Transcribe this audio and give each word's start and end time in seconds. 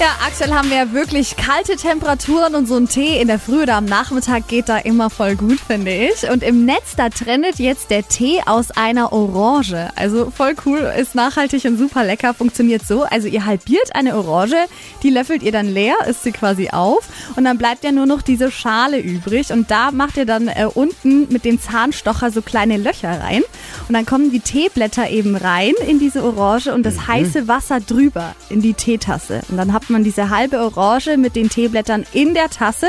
Ja, 0.00 0.08
aktuell 0.26 0.52
haben 0.52 0.70
wir 0.70 0.76
ja 0.76 0.92
wirklich 0.92 1.36
kalte 1.36 1.76
Temperaturen 1.76 2.56
und 2.56 2.66
so 2.66 2.74
ein 2.76 2.88
Tee 2.88 3.20
in 3.20 3.28
der 3.28 3.38
Früh 3.38 3.62
oder 3.62 3.76
am 3.76 3.84
Nachmittag 3.84 4.48
geht 4.48 4.68
da 4.68 4.78
immer 4.78 5.08
voll 5.08 5.36
gut, 5.36 5.60
finde 5.60 5.92
ich. 5.92 6.28
Und 6.28 6.42
im 6.42 6.66
Netz, 6.66 6.96
da 6.96 7.10
trendet 7.10 7.60
jetzt 7.60 7.90
der 7.90 8.06
Tee 8.06 8.40
aus 8.44 8.72
einer 8.72 9.12
Orange. 9.12 9.90
Also 9.94 10.32
voll 10.32 10.56
cool, 10.66 10.92
ist 10.98 11.14
nachhaltig 11.14 11.64
und 11.66 11.78
super 11.78 12.02
lecker, 12.02 12.34
funktioniert 12.34 12.84
so. 12.84 13.04
Also 13.04 13.28
ihr 13.28 13.46
halbiert 13.46 13.94
eine 13.94 14.16
Orange, 14.16 14.66
die 15.04 15.10
löffelt 15.10 15.44
ihr 15.44 15.52
dann 15.52 15.68
leer, 15.68 15.94
isst 16.08 16.24
sie 16.24 16.32
quasi 16.32 16.70
auf 16.70 17.08
und 17.36 17.44
dann 17.44 17.56
bleibt 17.56 17.84
ja 17.84 17.92
nur 17.92 18.06
noch 18.06 18.20
diese 18.20 18.50
Schale 18.50 18.98
übrig 18.98 19.52
und 19.52 19.70
da 19.70 19.92
macht 19.92 20.16
ihr 20.16 20.26
dann 20.26 20.48
äh, 20.48 20.66
unten 20.74 21.32
mit 21.32 21.44
dem 21.44 21.60
Zahnstocher 21.60 22.32
so 22.32 22.42
kleine 22.42 22.78
Löcher 22.78 23.20
rein 23.20 23.44
und 23.88 23.94
dann 23.94 24.06
kommen 24.06 24.30
die 24.30 24.40
Teeblätter 24.40 25.10
eben 25.10 25.36
rein 25.36 25.72
in 25.86 25.98
diese 25.98 26.24
Orange 26.24 26.72
und 26.72 26.84
das 26.84 27.06
heiße 27.06 27.48
Wasser 27.48 27.80
drüber 27.80 28.34
in 28.48 28.62
die 28.62 28.74
Teetasse. 28.74 29.42
Und 29.50 29.56
dann 29.56 29.72
habt 29.72 29.90
man 29.90 30.04
diese 30.04 30.30
halbe 30.30 30.58
Orange 30.58 31.16
mit 31.16 31.36
den 31.36 31.50
Teeblättern 31.50 32.04
in 32.12 32.34
der 32.34 32.48
Tasse. 32.48 32.86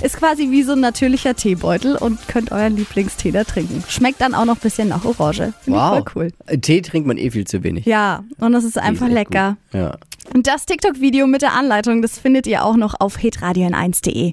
Ist 0.00 0.16
quasi 0.16 0.50
wie 0.50 0.62
so 0.62 0.72
ein 0.72 0.80
natürlicher 0.80 1.36
Teebeutel 1.36 1.96
und 1.96 2.26
könnt 2.26 2.50
euren 2.50 2.76
Lieblingstee 2.76 3.30
da 3.30 3.44
trinken. 3.44 3.84
Schmeckt 3.88 4.20
dann 4.20 4.34
auch 4.34 4.46
noch 4.46 4.56
ein 4.56 4.60
bisschen 4.60 4.88
nach 4.88 5.04
Orange. 5.04 5.52
Ich 5.66 5.72
voll 5.72 6.04
cool. 6.16 6.28
Äh, 6.46 6.58
Tee 6.58 6.80
trinkt 6.80 7.06
man 7.06 7.18
eh 7.18 7.30
viel 7.30 7.46
zu 7.46 7.62
wenig. 7.62 7.84
Ja, 7.84 8.24
und 8.38 8.52
das 8.52 8.64
ist 8.64 8.78
einfach 8.78 9.06
echt 9.06 9.14
lecker. 9.14 9.56
Gut. 9.70 9.80
Ja. 9.80 9.96
Und 10.34 10.46
das 10.46 10.66
TikTok-Video 10.66 11.26
mit 11.26 11.42
der 11.42 11.52
Anleitung, 11.52 12.00
das 12.00 12.18
findet 12.18 12.46
ihr 12.46 12.64
auch 12.64 12.76
noch 12.76 12.94
auf 12.98 13.18
hitradion1.de. 13.18 14.32